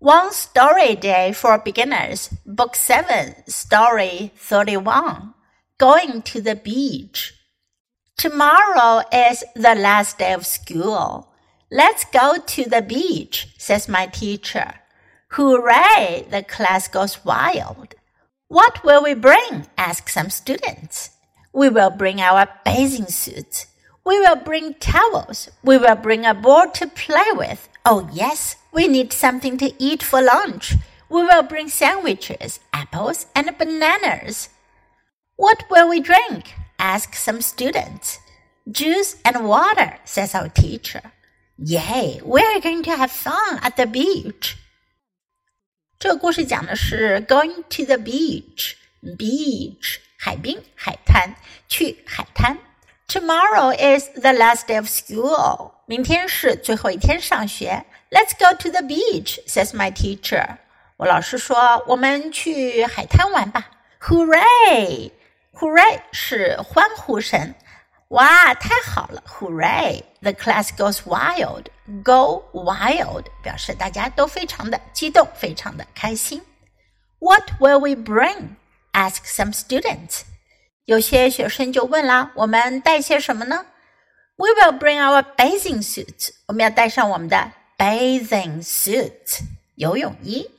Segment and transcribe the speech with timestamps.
[0.00, 5.34] One Story Day for Beginners, Book 7, Story 31.
[5.76, 7.34] Going to the Beach.
[8.16, 11.32] Tomorrow is the last day of school.
[11.72, 14.72] Let's go to the beach, says my teacher.
[15.30, 16.28] Hooray!
[16.30, 17.96] The class goes wild.
[18.46, 19.66] What will we bring?
[19.76, 21.10] ask some students.
[21.52, 23.66] We will bring our bathing suits.
[24.06, 25.50] We will bring towels.
[25.64, 27.68] We will bring a board to play with.
[27.87, 30.75] Oh, yes, we need something to eat for lunch.
[31.09, 34.49] We will bring sandwiches, apples, and bananas.
[35.35, 36.53] What will we drink?
[36.79, 38.19] ask some students.
[38.69, 41.11] Juice and water, says our teacher.
[41.57, 44.57] Yay, we're going to have fun at the beach.
[45.99, 48.75] 这个故事讲的是 going to the beach,
[49.17, 51.35] beach 海滨海滩，
[51.69, 52.57] 去海滩。
[53.07, 55.71] Tomorrow is the last day of school.
[55.88, 57.82] 明天是最后一天上学。
[58.10, 60.58] Let's go to the beach, says my teacher.
[60.98, 63.70] 我老师说，我们去海滩玩吧。
[63.98, 65.10] Hooray!
[65.54, 67.54] Hooray 是欢呼声。
[68.08, 70.02] 哇，太好了！Hooray!
[70.20, 71.68] The class goes wild.
[72.04, 76.42] Go wild 表示大家都非常的激动，非常的开心。
[77.18, 78.56] What will we bring?
[78.92, 80.24] Ask some students.
[80.84, 83.64] 有些学生就问啦：“我们带些什么呢
[84.37, 86.31] ？”We will bring our bathing suits。
[86.47, 89.41] 我们要带上我们的 bathing suit
[89.75, 90.49] 游泳衣。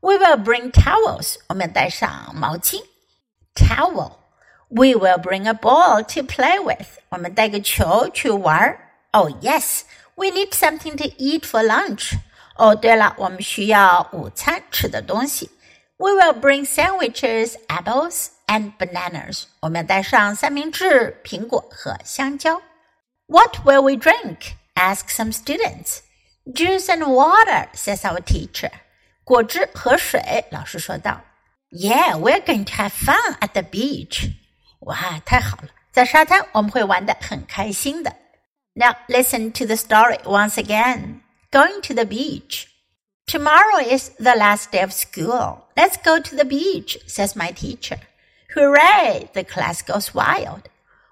[0.00, 1.36] We will bring towels。
[1.48, 2.82] 我们要带上毛巾
[3.54, 6.98] towel。We will bring a ball to play with。
[7.10, 8.78] 我们带个球去玩。
[9.12, 9.82] Oh yes,
[10.16, 12.14] we need something to eat for lunch。
[12.56, 15.50] 哦，对了，我们需要午餐吃的东西。
[15.96, 19.44] We will bring sandwiches, apples, and bananas.
[19.60, 22.60] 我们要带上三明治、苹果和香蕉。
[23.28, 24.56] What will we drink?
[24.76, 26.02] Ask some students.
[26.52, 28.70] Juice and water, says our teacher.
[29.24, 31.22] 果汁和水，老师说道。
[31.70, 34.30] Yeah, we're going to have fun at the beach.
[34.80, 38.14] 哇，太好了，在沙滩我们会玩得很开心的。
[38.74, 41.20] Now listen to the story once again.
[41.50, 42.66] Going to the beach.
[43.26, 45.62] Tomorrow is the last day of school.
[45.74, 48.00] Let's go to the beach, says my teacher.
[48.54, 49.30] Hooray!
[49.32, 50.68] The class goes wild.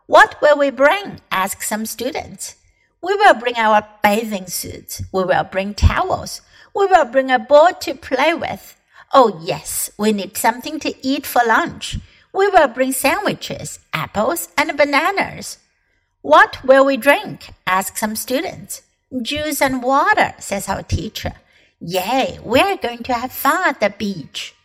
[0.08, 1.20] What will we bring?
[1.32, 2.56] ask some students.
[3.02, 5.04] We will bring our bathing suits.
[5.12, 6.42] We will bring towels.
[6.74, 8.76] We will bring a board to play with.
[9.14, 11.98] Oh, yes, we need something to eat for lunch.
[12.34, 15.60] We will bring sandwiches, apples, and bananas.
[16.22, 17.50] What will we drink?
[17.66, 18.84] ask some students.
[19.22, 21.34] Juice and water, says our teacher.
[21.80, 24.56] Yay, we're going to have fun at the beach.